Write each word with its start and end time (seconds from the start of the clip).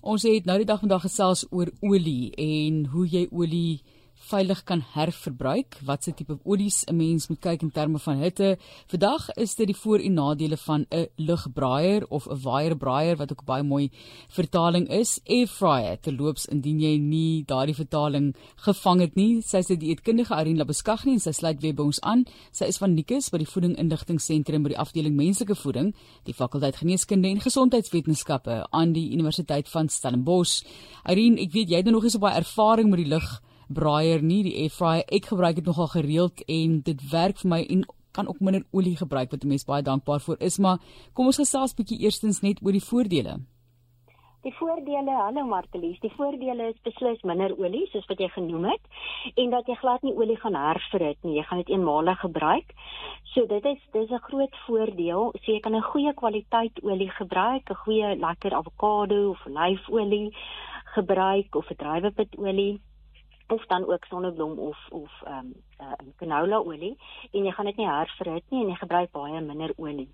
Ons 0.00 0.22
het 0.22 0.44
nou 0.46 0.54
die 0.60 0.66
dag 0.66 0.78
vandag 0.78 1.02
gesels 1.02 1.46
oor 1.50 1.72
olie 1.82 2.30
en 2.38 2.84
hoe 2.92 3.06
jy 3.10 3.24
olie 3.34 3.82
veilig 4.18 4.64
kan 4.64 4.82
herverbruik. 4.92 5.78
Wat 5.84 6.04
se 6.04 6.12
tipe 6.12 6.38
olies 6.44 6.84
'n 6.84 6.96
mens 6.96 7.28
moet 7.28 7.40
kyk 7.40 7.62
in 7.62 7.70
terme 7.70 7.98
van 7.98 8.16
hitte. 8.16 8.58
Vandag 8.86 9.30
is 9.30 9.54
dit 9.54 9.66
die 9.66 9.76
voor 9.76 9.98
en 9.98 10.14
nadele 10.14 10.56
van 10.56 10.86
'n 10.90 11.06
lugbraaier 11.16 12.06
of 12.08 12.26
'n 12.26 12.40
waaierbraaier 12.42 13.16
wat 13.16 13.32
ook 13.32 13.40
'n 13.42 13.44
baie 13.44 13.62
mooi 13.62 13.90
vertaling 14.28 14.88
is. 14.88 15.20
Air 15.26 15.46
fryer 15.46 16.00
terloops 16.00 16.46
indien 16.46 16.80
jy 16.80 16.96
nie 16.98 17.44
daardie 17.44 17.74
vertaling 17.74 18.34
gevang 18.56 19.00
het 19.00 19.14
nie. 19.14 19.42
Sy 19.42 19.62
sê 19.62 19.76
die 19.76 19.88
eetkundige 19.88 20.34
Arin 20.34 20.56
Labuskaghni 20.56 21.12
en 21.12 21.20
sy 21.20 21.32
sluit 21.32 21.60
weer 21.60 21.74
by 21.74 21.82
ons 21.82 22.00
aan. 22.00 22.24
Sy 22.52 22.64
is 22.64 22.78
van 22.78 22.94
Nikus 22.94 23.30
by 23.30 23.38
die 23.38 23.46
Voeding 23.46 23.76
Inligting 23.76 24.20
Sentrum 24.20 24.62
by 24.62 24.68
die 24.68 24.78
afdeling 24.78 25.16
menslike 25.16 25.54
voeding, 25.54 25.94
die 26.24 26.34
fakulteit 26.34 26.76
geneeskunde 26.76 27.28
en 27.28 27.40
gesondheidswetenskappe 27.40 28.66
aan 28.70 28.92
die 28.92 29.12
Universiteit 29.12 29.68
van 29.68 29.88
Stellenbosch. 29.88 30.62
Arin, 31.04 31.38
ek 31.38 31.52
weet 31.52 31.70
jy 31.70 31.76
het 31.76 31.86
nog 31.86 32.02
nie 32.02 32.10
so 32.10 32.18
baie 32.18 32.36
ervaring 32.36 32.90
met 32.90 32.98
die 32.98 33.08
lug 33.08 33.42
braaier 33.68 34.22
nie, 34.22 34.42
die 34.42 34.56
air 34.62 34.70
fryer. 34.70 35.04
Ek 35.08 35.26
gebruik 35.26 35.56
dit 35.56 35.66
nogal 35.66 35.88
gereeld 35.92 36.42
en 36.46 36.80
dit 36.80 37.10
werk 37.10 37.38
vir 37.38 37.50
my 37.50 37.62
en 37.68 37.84
kan 38.12 38.28
ook 38.28 38.40
minder 38.40 38.64
olie 38.72 38.96
gebruik 38.96 39.30
wat 39.30 39.44
'n 39.44 39.48
mens 39.48 39.64
baie 39.64 39.82
dankbaar 39.82 40.20
vir 40.20 40.36
is, 40.40 40.58
maar 40.58 40.78
kom 41.14 41.26
ons 41.26 41.36
gesels 41.36 41.74
bietjie 41.74 42.00
eerstens 42.00 42.40
net 42.40 42.58
oor 42.64 42.72
die 42.72 42.88
voordele. 42.90 43.38
Die 44.42 44.54
voordele, 44.54 45.10
hallo 45.10 45.42
Martelies, 45.44 46.00
die 46.00 46.12
voordele 46.16 46.68
is 46.68 46.82
beslis 46.86 47.22
minder 47.22 47.58
olie 47.58 47.86
soos 47.92 48.06
wat 48.06 48.20
jy 48.22 48.28
genoem 48.28 48.64
het 48.64 48.84
en 49.34 49.50
dat 49.50 49.66
jy 49.66 49.74
glad 49.74 50.02
nie 50.02 50.14
olie 50.14 50.36
gaan 50.36 50.54
herfrit 50.54 51.18
nie, 51.26 51.36
jy 51.36 51.42
gaan 51.42 51.58
dit 51.58 51.72
eenmalig 51.74 52.20
gebruik. 52.20 52.70
So 53.34 53.46
dit 53.46 53.64
is 53.64 53.80
dis 53.92 54.10
'n 54.10 54.26
groot 54.28 54.54
voordeel. 54.66 55.32
So 55.42 55.52
jy 55.52 55.60
kan 55.60 55.74
'n 55.74 55.90
goeie 55.90 56.14
kwaliteit 56.14 56.82
olie 56.82 57.10
gebruik, 57.10 57.70
'n 57.70 57.82
goeie 57.84 58.16
lekker 58.16 58.54
avokado 58.54 59.30
of 59.30 59.46
olyfolie 59.46 60.34
gebruik 60.94 61.54
of 61.54 61.70
'n 61.70 61.76
druiwepitolie 61.76 62.80
of 63.48 63.66
dan 63.66 63.86
ook 63.88 64.04
sonneblom 64.04 64.58
of 64.58 64.78
of 64.90 65.22
ehm 65.24 65.38
um, 65.38 65.54
uh, 65.80 65.92
canola 66.16 66.58
olie 66.58 66.96
en 67.32 67.44
jy 67.44 67.52
gaan 67.54 67.68
dit 67.70 67.76
nie 67.76 67.88
herfrit 67.88 68.44
nie 68.50 68.62
en 68.64 68.70
jy 68.72 68.76
gebruik 68.80 69.10
baie 69.14 69.40
minder 69.40 69.72
olie. 69.76 70.08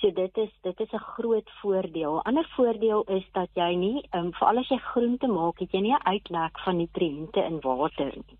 So 0.00 0.10
dit 0.14 0.38
is 0.44 0.50
dit 0.62 0.80
is 0.80 0.92
'n 0.92 1.04
groot 1.16 1.50
voordeel. 1.60 2.22
Ander 2.22 2.48
voordeel 2.56 3.02
is 3.02 3.26
dat 3.32 3.48
jy 3.54 3.74
nie 3.74 4.06
ehm 4.10 4.26
um, 4.26 4.32
veral 4.32 4.58
as 4.58 4.68
jy 4.68 4.78
groente 4.78 5.26
maak, 5.26 5.58
het 5.58 5.72
jy 5.72 5.80
nie 5.80 5.94
'n 5.94 6.06
uitlek 6.06 6.58
van 6.58 6.76
nutriënte 6.76 7.44
in 7.44 7.60
water 7.60 8.12
nie. 8.14 8.38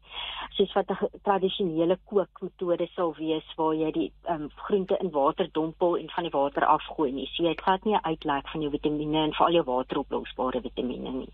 Soos 0.51 0.73
wat 0.73 0.91
'n 0.91 1.09
tradisionele 1.23 1.99
kookmetode 2.05 2.87
sal 2.95 3.15
wees 3.15 3.55
waar 3.57 3.75
jy 3.75 3.91
die 3.93 4.13
ehm 4.25 4.43
um, 4.43 4.51
groente 4.55 4.97
in 5.01 5.11
water 5.11 5.49
dompel 5.53 5.97
en 5.97 6.11
van 6.11 6.25
die 6.25 6.33
water 6.33 6.67
afgooi 6.67 7.13
nie. 7.13 7.27
So 7.27 7.43
jy 7.43 7.57
het 7.65 7.85
nie 7.85 7.95
'n 7.95 8.05
uitlek 8.05 8.49
van 8.49 8.61
jou 8.61 8.71
vitamiene 8.71 9.19
en 9.19 9.33
veral 9.33 9.53
jou 9.53 9.65
wateroplosbare 9.65 10.61
vitamiene 10.61 11.11
nie. 11.11 11.31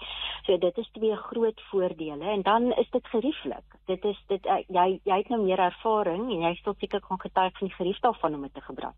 So 0.47 0.59
dit 0.59 0.79
is 0.79 0.89
twee 0.93 1.17
groot 1.17 1.61
voordele 1.71 2.25
en 2.25 2.43
dan 2.43 2.73
is 2.73 2.91
dit 2.91 3.04
gerieflik. 3.13 3.65
Dit 3.87 4.05
is 4.05 4.21
dit 4.29 4.47
uh, 4.47 4.61
jy 4.69 5.01
jy 5.05 5.19
het 5.23 5.33
nou 5.33 5.43
meer 5.45 5.61
ervaring 5.61 6.29
en 6.29 6.47
jy 6.49 6.55
sal 6.63 6.77
seker 6.81 7.03
kan 7.05 7.21
getuig 7.21 7.59
van 7.59 7.69
die 7.69 7.77
gerief 7.77 8.01
daarvan 8.05 8.35
om 8.35 8.47
dit 8.49 8.55
te 8.55 8.65
gebruik. 8.69 8.97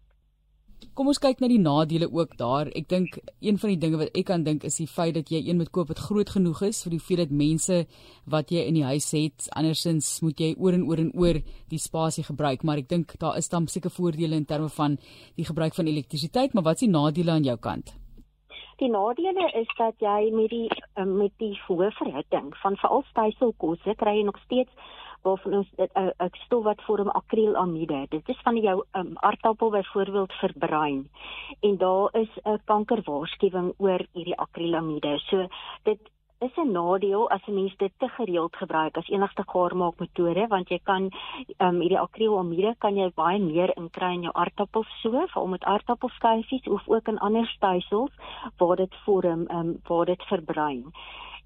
Kom 0.97 1.09
ons 1.13 1.21
kyk 1.21 1.41
na 1.41 1.49
die 1.49 1.61
nadele 1.61 2.07
ook 2.13 2.37
daar. 2.41 2.69
Ek 2.77 2.89
dink 2.89 3.19
een 3.45 3.59
van 3.61 3.73
die 3.73 3.79
dinge 3.81 4.01
wat 4.01 4.15
ek 4.17 4.27
kan 4.31 4.45
dink 4.47 4.65
is 4.65 4.79
die 4.81 4.89
feit 4.89 5.15
dat 5.17 5.33
jy 5.33 5.43
een 5.45 5.61
moet 5.61 5.73
koop 5.73 5.91
wat 5.93 6.01
groot 6.07 6.31
genoeg 6.33 6.63
is 6.69 6.83
vir 6.85 6.95
die 6.95 7.01
hoeveelheid 7.01 7.33
mense 7.33 7.83
wat 8.25 8.53
jy 8.53 8.65
in 8.69 8.79
die 8.79 8.87
huis 8.87 9.11
het. 9.17 9.49
Andersins 9.57 10.09
moet 10.25 10.41
jy 10.41 10.55
oor 10.57 10.77
en 10.77 10.87
oor 10.89 11.05
en 11.05 11.13
oor 11.17 11.43
die 11.73 11.83
spasie 11.83 12.25
gebruik, 12.25 12.65
maar 12.65 12.81
ek 12.81 12.89
dink 12.93 13.17
daar 13.21 13.37
is 13.41 13.53
dan 13.53 13.69
seker 13.69 13.93
voordele 13.93 14.37
in 14.37 14.49
terme 14.49 14.73
van 14.73 14.97
die 15.37 15.49
gebruik 15.49 15.77
van 15.77 15.93
elektrisiteit, 15.93 16.57
maar 16.57 16.65
wat 16.71 16.81
is 16.81 16.87
die 16.87 16.93
nadele 16.93 17.37
aan 17.37 17.49
jou 17.49 17.57
kant? 17.61 17.93
Die 18.77 18.89
nadele 18.93 19.51
is 19.57 19.71
dat 19.77 19.95
jy 20.05 20.31
met 20.37 20.51
die 20.53 20.69
met 21.09 21.33
die 21.41 21.55
hoë 21.67 21.91
verhitting 21.97 22.51
van 22.63 22.77
veral 22.77 23.05
styselkosse 23.11 23.95
kry 24.03 24.19
jy 24.19 24.25
nog 24.29 24.39
steeds 24.45 24.93
waarvan 25.27 25.55
ons 25.61 25.71
'n 25.77 25.89
uh, 26.01 26.27
stof 26.45 26.65
wat 26.65 26.83
vorm 26.87 27.09
akrilamide. 27.09 28.07
Dit 28.11 28.29
is 28.29 28.41
van 28.45 28.57
jou 28.57 28.85
um, 28.93 29.13
aardappel 29.15 29.71
byvoorbeeld 29.71 30.33
verbruin. 30.33 31.09
En 31.61 31.77
daar 31.77 32.09
is 32.13 32.33
'n 32.45 32.61
kankerwaarskuwing 32.65 33.73
oor 33.79 34.07
hierdie 34.13 34.37
akrilamide. 34.37 35.19
So 35.19 35.49
dit 35.83 36.01
is 36.39 36.57
'n 36.57 36.73
nadeel 36.73 37.31
as 37.31 37.43
'n 37.47 37.55
mens 37.55 37.77
dit 37.77 37.93
te 37.99 38.09
gereeld 38.09 38.57
gebruik 38.57 38.97
as 38.97 39.09
enigste 39.09 39.45
gaarmaakmetode 39.53 40.47
want 40.49 40.69
jy 40.69 40.81
kan 40.83 41.03
um, 41.59 41.81
hierdie 41.81 42.01
akrilamide 42.01 42.75
kan 42.79 42.97
jy 42.97 43.09
baie 43.15 43.39
meer 43.39 43.73
inkry 43.77 44.13
in 44.15 44.27
jou 44.27 44.35
aardappels 44.35 44.91
so 45.01 45.11
veral 45.11 45.47
met 45.47 45.65
aardappelskyfies 45.65 46.69
of 46.77 46.89
ook 46.89 47.09
in 47.09 47.19
ander 47.19 47.47
stysels 47.47 48.13
waar 48.59 48.77
dit 48.77 48.95
vorm 49.05 49.47
um, 49.51 49.81
waar 49.89 50.05
dit 50.05 50.23
verbruin. 50.23 50.85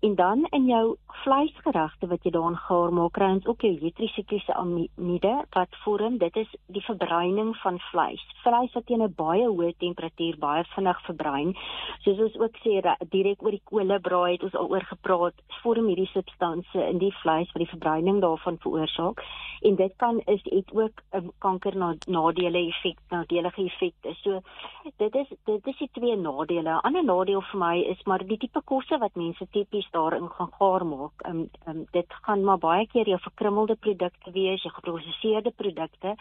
En 0.00 0.14
dan 0.14 0.46
in 0.50 0.64
jou 0.64 0.96
vleisgerigte 1.06 2.06
wat 2.08 2.22
jy 2.24 2.30
daarin 2.32 2.56
gaar 2.56 2.92
maak, 2.96 3.12
kry 3.18 3.26
ons 3.34 3.46
ook 3.46 3.66
jou 3.66 3.72
heterosikliese 3.82 4.54
amide 4.56 5.32
wat 5.52 5.76
vorm, 5.82 6.16
dit 6.22 6.36
is 6.40 6.54
die 6.72 6.82
verbruining 6.86 7.50
van 7.60 7.76
vleis. 7.90 8.22
Vleis 8.40 8.72
wat 8.72 8.86
teen 8.88 9.02
'n 9.04 9.12
baie 9.16 9.44
hoë 9.48 9.74
temperatuur 9.84 10.38
baie 10.38 10.64
vinnig 10.74 11.02
verbruin. 11.08 11.52
Soos 12.04 12.18
ons 12.26 12.38
ook 12.40 12.56
sê 12.64 12.80
direk 13.10 13.42
oor 13.42 13.50
die 13.50 13.68
kolle 13.72 14.00
braai 14.00 14.32
het 14.32 14.42
ons 14.42 14.54
al 14.54 14.70
oor 14.70 14.84
gepraat, 14.92 15.34
vorm 15.62 15.86
hierdie 15.86 16.10
substansie 16.14 16.88
in 16.88 16.98
die 16.98 17.14
vleis 17.22 17.52
wat 17.52 17.62
die 17.64 17.72
verbruining 17.74 18.20
daarvan 18.20 18.58
veroorsaak. 18.58 19.20
En 19.60 19.76
dit 19.76 19.92
kan 19.96 20.20
is 20.26 20.42
dit 20.42 20.72
ook 20.72 21.02
'n 21.12 21.32
kanker 21.38 21.76
nadele 22.06 22.58
effek, 22.68 22.98
nadelige 23.10 23.64
effekte. 23.64 24.14
So 24.22 24.40
dit 24.96 25.14
is 25.14 25.28
dit 25.44 25.66
is 25.66 25.78
die 25.78 25.90
twee 25.92 26.16
nadele. 26.16 26.70
'n 26.70 26.80
Ander 26.82 27.04
nadeel 27.04 27.42
vir 27.42 27.58
my 27.58 27.76
is 27.80 28.02
maar 28.04 28.26
die 28.26 28.38
tipe 28.38 28.60
kosse 28.64 28.98
wat 28.98 29.14
mense 29.14 29.46
tipies 29.50 29.89
daarin 29.90 30.28
gaan 30.28 30.52
gaar 30.58 30.86
maak. 30.86 31.22
Ehm 31.22 31.38
um, 31.38 31.50
um, 31.68 31.86
dit 31.90 32.06
gaan 32.22 32.44
maar 32.44 32.58
baie 32.58 32.86
keer 32.86 33.08
jou 33.08 33.20
verkrummelde 33.20 33.76
produkte 33.76 34.30
wees, 34.30 34.62
jou 34.62 34.74
geproseserde 34.74 35.52
produkte 35.56 36.14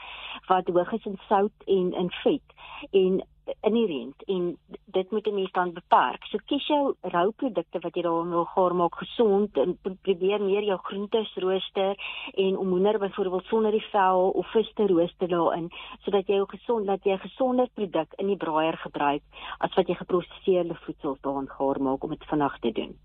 wat 0.47 0.68
hoog 0.68 0.91
is 0.91 1.06
in 1.06 1.19
sout 1.28 1.66
en 1.66 1.94
in 1.94 2.12
vet 2.24 2.57
en 2.91 3.22
inherent 3.62 4.24
en 4.24 4.57
dit 4.85 5.12
moet 5.12 5.28
'n 5.28 5.34
mens 5.34 5.52
dan 5.52 5.74
beperk. 5.74 6.25
So 6.25 6.38
kies 6.46 6.68
jou 6.68 6.96
rou 7.02 7.31
produkte 7.31 7.80
wat 7.80 7.96
jy 7.96 8.02
daar 8.02 8.30
wil 8.30 8.46
gaar 8.46 8.75
maak 8.75 8.96
gesond 8.96 9.57
en 9.57 9.78
probeer 10.01 10.41
meer 10.41 10.63
jou 10.63 10.80
groentes 10.84 11.36
rooster 11.36 11.96
en 12.34 12.57
om 12.57 12.69
hoender 12.69 13.00
byvoorbeeld 13.00 13.46
sonder 13.46 13.72
die 13.72 13.88
vel 13.91 14.30
of 14.30 14.51
vis 14.51 14.72
te 14.74 14.88
rooster 14.88 15.28
daarin 15.28 15.69
sodat 16.00 16.28
jy 16.28 16.40
'n 16.40 16.47
gesond 16.47 16.86
dat 16.86 17.03
jy 17.03 17.12
'n 17.12 17.28
gesonder 17.28 17.68
produk 17.74 18.13
in 18.18 18.28
die 18.28 18.38
braaier 18.38 18.78
gebruik 18.78 19.22
as 19.57 19.74
wat 19.75 19.88
jy 19.88 19.96
geproseserde 19.96 20.75
voedsel 20.75 21.18
daarin 21.22 21.50
gaar 21.50 21.81
maak 21.81 22.03
om 22.03 22.09
dit 22.09 22.25
vinnig 22.25 22.59
te 22.59 22.72
doen. 22.72 22.97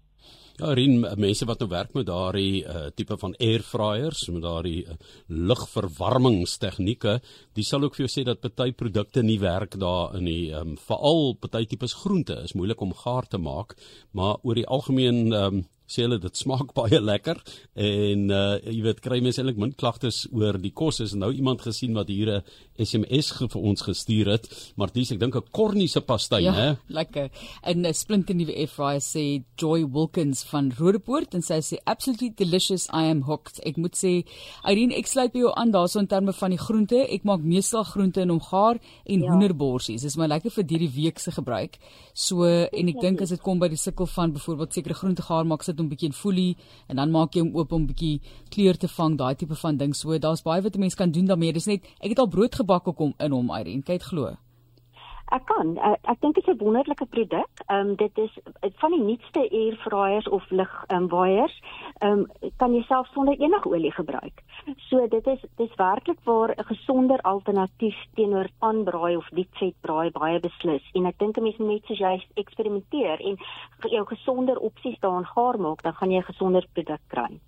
Ja, 0.55 0.69
Rien, 0.71 1.01
mense 1.19 1.47
wat 1.51 1.59
nou 1.65 1.67
werk 1.73 1.97
met 1.97 2.07
daardie 2.07 2.61
uh, 2.63 2.85
tipe 2.95 3.17
van 3.19 3.33
air 3.43 3.63
fryers, 3.67 4.21
met 4.31 4.45
daardie 4.45 4.85
uh, 4.87 4.95
lugverwarmingstegnieke, 5.27 7.17
die 7.59 7.65
sal 7.67 7.83
ook 7.83 7.99
vir 7.99 8.05
jou 8.05 8.13
sê 8.13 8.23
dat 8.29 8.39
party 8.45 8.69
produkte 8.79 9.25
nie 9.27 9.41
werk 9.43 9.75
daar 9.83 10.15
in 10.15 10.29
die 10.31 10.53
um, 10.55 10.77
veral 10.79 11.35
party 11.43 11.65
tipes 11.73 11.97
groente 12.05 12.39
is 12.47 12.55
moeilik 12.55 12.87
om 12.87 12.95
gaar 13.03 13.27
te 13.27 13.41
maak, 13.43 13.75
maar 14.15 14.39
oor 14.47 14.61
die 14.61 14.69
algemeen 14.71 15.35
um, 15.35 15.65
sê 15.87 16.05
hulle 16.07 16.19
dit 16.19 16.37
smaak 16.37 16.73
baie 16.79 17.01
lekker. 17.01 17.41
En 17.75 18.31
uh 18.31 18.43
jy 18.65 18.81
weet 18.85 19.03
kry 19.05 19.21
mense 19.25 19.41
eintlik 19.41 19.61
min 19.61 19.75
klagtes 19.77 20.25
oor 20.33 20.59
die 20.61 20.73
kos. 20.73 21.01
Is 21.05 21.15
nou 21.19 21.33
iemand 21.33 21.63
gesien 21.63 21.95
wat 21.95 22.09
hier 22.09 22.31
'n 22.39 22.43
SMS 22.79 23.31
ge 23.39 23.49
vir 23.49 23.63
ons 23.63 23.83
gestuur 23.83 24.31
het? 24.33 24.49
Maar 24.77 24.93
dis 24.93 25.13
ek 25.13 25.21
dink 25.21 25.37
'n 25.37 25.51
korniese 25.53 26.01
pastei 26.01 26.43
ja, 26.45 26.53
hè 26.53 26.77
lekker. 26.89 27.31
En 27.63 27.87
'n 27.87 27.95
splinter 27.95 28.35
nuwe 28.35 28.55
air 28.57 28.69
fryer 28.69 29.01
sê 29.01 29.45
Joy 29.57 29.87
Wilkins 29.91 30.45
van 30.45 30.73
Rodepoort 30.79 31.35
en 31.35 31.43
sy 31.43 31.61
sê 31.61 31.77
absolutely 31.85 32.33
delicious. 32.37 32.89
I 32.89 33.11
am 33.11 33.23
hooked. 33.23 33.61
Ek 33.65 33.77
moet 33.77 33.97
sê 33.97 34.25
Irene 34.65 34.95
ek 34.95 35.07
sluit 35.07 35.33
by 35.33 35.39
jou 35.39 35.53
aan 35.55 35.71
daarso 35.71 35.99
in 36.01 36.07
terme 36.07 36.33
van 36.33 36.51
die 36.51 36.59
groente. 36.59 36.97
Ek 36.97 37.25
maak 37.25 37.41
meestal 37.41 37.85
groente 37.85 38.21
in 38.21 38.31
omgaar 38.31 38.79
en 39.05 39.21
ja. 39.21 39.31
hoenderborsies. 39.31 40.03
Dis 40.03 40.17
my 40.17 40.27
lekker 40.27 40.51
vir 40.51 40.65
hierdie 40.65 40.95
week 40.95 41.19
se 41.19 41.31
gebruik. 41.31 41.79
So 42.15 42.45
en 42.45 42.89
ek 42.89 43.01
dink 43.01 43.21
as 43.21 43.35
dit 43.35 43.43
kom 43.43 43.59
by 43.59 43.69
die 43.69 43.81
sukkel 43.81 44.07
van 44.07 44.33
byvoorbeeld 44.33 44.73
sekere 44.73 44.95
groente 44.95 45.23
gaar 45.23 45.45
maak 45.45 45.63
sit 45.75 45.83
hom 45.83 45.91
bietjie 45.91 46.11
in 46.13 46.17
folie 46.17 46.55
en 46.89 47.03
dan 47.03 47.13
maak 47.15 47.35
jy 47.35 47.43
hom 47.43 47.53
oop 47.59 47.75
om 47.75 47.87
bietjie 47.91 48.21
kleur 48.55 48.79
te 48.79 48.89
vang, 48.89 49.19
daai 49.19 49.35
tipe 49.35 49.59
van 49.59 49.79
ding. 49.81 49.95
So 49.95 50.19
daar's 50.19 50.45
baie 50.47 50.63
wat 50.63 50.77
'n 50.77 50.81
mens 50.81 50.95
kan 50.95 51.11
doen 51.11 51.27
daarmee. 51.27 51.53
Dis 51.53 51.67
net 51.67 51.83
ek 52.01 52.11
het 52.15 52.19
al 52.19 52.29
brood 52.29 52.55
gebak 52.55 52.89
ook 52.89 53.01
om 53.01 53.15
in 53.19 53.33
hom 53.33 53.51
Irene, 53.51 53.83
kyk 53.83 54.03
glo. 54.03 54.37
Ek 55.35 55.47
kan. 55.51 55.73
Uh, 55.83 55.97
ek 56.13 56.21
dink 56.23 56.37
dit 56.37 56.47
is 56.47 56.55
'n 56.55 56.63
wonderlike 56.63 57.07
produk. 57.11 57.51
Ehm 57.67 57.89
um, 57.89 57.95
dit 57.97 58.19
is 58.19 58.33
van 58.83 58.91
die 58.95 59.03
nuutste 59.03 59.43
air 59.51 59.77
fryers 59.85 60.29
of 60.29 60.51
lig 60.51 60.75
ehm 60.87 61.03
um, 61.03 61.09
waaiers. 61.09 61.57
Ehm 61.99 62.19
um, 62.19 62.51
kan 62.57 62.75
jy 62.75 62.83
self 62.83 63.09
sonder 63.13 63.35
enige 63.35 63.69
olie 63.69 63.93
gebruik. 63.93 64.43
So 64.89 65.09
dit 65.09 65.27
is 65.27 65.41
dis 65.57 65.75
werklik 65.77 66.21
waar 66.25 66.55
'n 66.57 66.65
gesonder 66.65 67.21
alternatief 67.21 67.97
teenoor 68.15 68.49
aanbraai 68.59 69.17
of 69.17 69.29
diepvet 69.29 69.75
braai 69.81 70.11
baie 70.11 70.41
beslis. 70.41 70.85
En 70.93 71.07
ek 71.07 71.19
dink 71.19 71.37
'n 71.37 71.43
mens 71.43 71.59
net 71.59 71.85
soos 71.85 71.99
jy 71.99 72.27
eksperimenteer 72.35 73.21
en 73.21 73.37
jou 73.81 74.05
gesonder 74.07 74.59
opsies 74.59 75.01
daarin 75.01 75.27
gaar 75.27 75.59
maak, 75.59 75.83
dan 75.83 75.95
gaan 75.95 76.11
jy 76.11 76.19
'n 76.19 76.31
gesonder 76.33 76.67
produk 76.73 77.01
kry. 77.09 77.41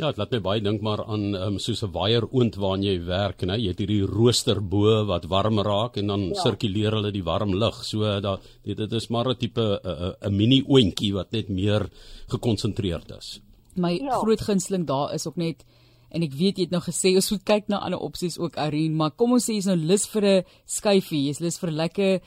Ja, 0.00 0.08
dit 0.08 0.16
laat 0.16 0.30
my 0.32 0.40
baie 0.40 0.60
dink 0.64 0.80
maar 0.80 1.02
aan 1.04 1.34
um, 1.36 1.58
soos 1.60 1.82
'n 1.84 1.92
waier 1.92 2.24
oond 2.32 2.54
waarin 2.56 2.82
jy 2.82 2.96
werk, 3.04 3.42
né? 3.44 3.58
Jy 3.60 3.68
het 3.68 3.82
hierdie 3.82 4.06
rooster 4.08 4.60
bo 4.60 5.04
wat 5.04 5.28
warm 5.28 5.60
raak 5.60 5.96
en 5.96 6.06
dan 6.06 6.22
ja. 6.28 6.40
sirkuleer 6.40 6.92
hulle 6.96 7.12
die 7.12 7.24
warm 7.24 7.52
lug. 7.54 7.84
So 7.84 8.20
dat 8.20 8.40
dit 8.64 8.76
dit 8.76 8.92
is 8.92 9.08
maar 9.10 9.28
'n 9.28 9.36
tipe 9.36 9.80
'n 10.22 10.36
mini 10.36 10.64
oontjie 10.66 11.12
wat 11.12 11.32
net 11.32 11.48
meer 11.48 11.90
gekonsentreerd 12.28 13.10
is. 13.18 13.40
My 13.76 13.92
ja. 13.92 14.18
groot 14.18 14.40
gunsteling 14.40 14.86
daar 14.86 15.14
is 15.14 15.26
ook 15.26 15.36
net 15.36 15.64
en 16.10 16.22
ek 16.22 16.32
weet 16.32 16.56
jy 16.56 16.62
het 16.62 16.70
nou 16.70 16.82
gesê 16.82 17.14
ons 17.14 17.30
moet 17.30 17.44
kyk 17.44 17.68
na 17.68 17.78
ander 17.78 18.00
opsies 18.00 18.38
ook 18.38 18.56
Arien, 18.56 18.96
maar 18.96 19.10
kom 19.10 19.32
ons 19.32 19.44
sê 19.44 19.54
jy's 19.54 19.66
nou 19.66 19.76
lus 19.76 20.06
vir 20.06 20.24
'n 20.24 20.44
skyfie, 20.66 21.26
jy's 21.26 21.40
lus 21.40 21.58
vir 21.58 21.70
'n 21.70 21.76
lekker 21.76 22.20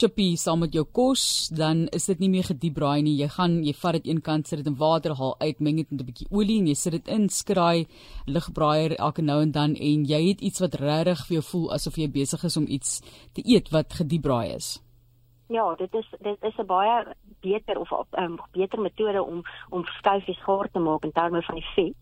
chippy 0.00 0.32
saam 0.40 0.62
met 0.64 0.72
jou 0.72 0.86
kos, 0.96 1.22
dan 1.52 1.82
is 1.96 2.06
dit 2.08 2.20
nie 2.22 2.30
meer 2.32 2.46
gediebraai 2.48 3.02
nie. 3.04 3.18
Jy 3.20 3.28
gaan, 3.34 3.58
jy 3.66 3.74
vat 3.76 3.98
dit 3.98 4.06
eenkant, 4.14 4.48
sit 4.48 4.62
dit 4.62 4.70
in 4.70 4.78
water, 4.80 5.12
haal 5.18 5.34
uit, 5.42 5.60
meng 5.60 5.76
dit 5.76 5.90
met 5.90 6.00
'n 6.00 6.08
bietjie 6.08 6.28
olie 6.30 6.58
en 6.60 6.68
jy 6.68 6.74
sit 6.74 6.92
dit 6.92 7.08
in, 7.08 7.28
skraai 7.28 7.86
ligbraaier 8.26 8.96
elke 8.96 9.22
nou 9.22 9.42
en 9.42 9.52
dan 9.52 9.74
en 9.74 10.04
jy 10.04 10.22
het 10.28 10.40
iets 10.40 10.60
wat 10.60 10.74
regtig 10.74 11.26
vir 11.26 11.34
jou 11.34 11.44
voel 11.52 11.72
asof 11.72 11.96
jy 11.96 12.08
besig 12.08 12.44
is 12.44 12.56
om 12.56 12.66
iets 12.66 13.00
te 13.34 13.42
eet 13.44 13.68
wat 13.70 13.92
gediebraai 13.92 14.54
is. 14.54 14.80
Ja, 15.48 15.74
dit 15.74 15.94
is 15.94 16.06
dit 16.22 16.38
is 16.42 16.58
'n 16.58 16.66
baie 16.66 17.04
beter 17.40 17.78
of 17.78 17.90
'n 17.90 18.22
um, 18.22 18.38
beter 18.52 18.80
metode 18.80 19.22
om 19.22 19.42
om 19.70 19.84
skuifies 19.84 20.42
gaar 20.44 20.70
te 20.70 20.78
maak 20.78 21.04
in 21.04 21.12
terme 21.12 21.42
van 21.42 21.54
die 21.54 21.68
vet. 21.74 21.96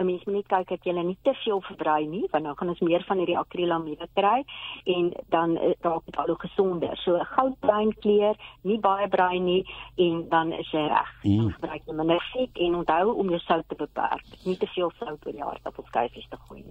'n 0.00 0.06
mens 0.06 0.24
moet 0.24 0.34
net 0.34 0.46
kyk 0.46 0.68
dat 0.68 0.84
jy 0.84 0.92
nie 1.02 1.18
te 1.22 1.34
veel 1.44 1.60
verbrei 1.60 2.06
nie, 2.06 2.26
want 2.30 2.44
dan 2.44 2.56
gaan 2.56 2.68
ons 2.68 2.80
meer 2.80 3.04
van 3.04 3.16
hierdie 3.16 3.38
akrilamide 3.38 4.08
kry 4.14 4.44
en 4.84 5.12
dan 5.28 5.56
uh, 5.56 5.72
raak 5.80 6.04
dit 6.04 6.16
al 6.16 6.26
hoe 6.26 6.40
gesonder. 6.40 6.96
So 6.96 7.16
'n 7.16 7.24
goudbruin 7.24 7.92
kleur, 7.98 8.36
nie 8.62 8.78
baie 8.78 9.08
bruin 9.08 9.44
nie 9.44 9.64
en 9.96 10.28
dan 10.28 10.52
is 10.52 10.70
jy 10.70 10.86
reg. 10.86 11.10
Mm. 11.22 11.50
Gebruik 11.50 11.82
jy 11.86 11.94
minder 11.94 12.30
vet 12.32 12.58
en 12.58 12.74
onthou 12.74 13.14
om 13.14 13.28
jou 13.28 13.38
sout 13.38 13.68
te 13.68 13.74
beperk. 13.74 14.24
Nie 14.44 14.56
te 14.56 14.66
veel 14.66 14.90
sout 14.98 15.26
oor 15.26 15.32
die 15.32 15.44
aardappelskyfies 15.44 16.28
te 16.28 16.36
gooi 16.36 16.60
nie. 16.60 16.68